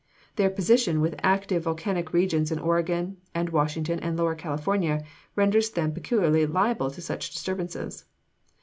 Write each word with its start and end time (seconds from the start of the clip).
Their 0.35 0.49
position 0.49 0.99
with 0.99 1.13
active 1.21 1.61
volcanic 1.65 2.11
regions 2.11 2.51
in 2.51 2.57
Oregon 2.57 3.17
and 3.35 3.51
Washington 3.51 3.99
and 3.99 4.17
Lower 4.17 4.33
California, 4.33 5.03
renders 5.35 5.69
them 5.69 5.91
peculiarly 5.93 6.47
liable 6.47 6.89
to 6.89 7.01
such 7.01 7.29
disturbances. 7.31 8.05